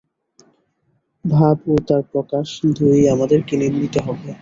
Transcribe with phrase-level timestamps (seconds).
[1.25, 3.39] ভাব ও তার প্রকাশ দুই-ই আমাদের
[3.77, 4.29] নিতে হবে।